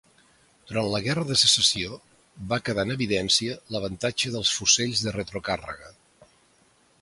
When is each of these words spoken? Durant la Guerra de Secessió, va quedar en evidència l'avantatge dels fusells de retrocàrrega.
Durant 0.69 0.87
la 0.93 1.01
Guerra 1.07 1.25
de 1.31 1.35
Secessió, 1.41 1.99
va 2.53 2.59
quedar 2.69 2.85
en 2.89 2.93
evidència 2.95 3.59
l'avantatge 3.75 4.33
dels 4.37 4.55
fusells 4.61 5.05
de 5.09 5.15
retrocàrrega. 5.19 5.93